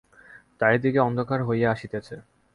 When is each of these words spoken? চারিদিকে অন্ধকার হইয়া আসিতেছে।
চারিদিকে 0.61 0.99
অন্ধকার 0.99 1.39
হইয়া 1.43 1.67
আসিতেছে। 1.71 2.15